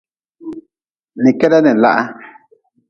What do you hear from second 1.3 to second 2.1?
keda ni laha.